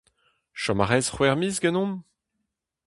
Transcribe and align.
Chom 0.61 0.79
a 0.83 0.85
rez 0.89 1.05
c'hwec'h 1.09 1.39
miz 1.39 1.55
ganeomp? 1.63 1.95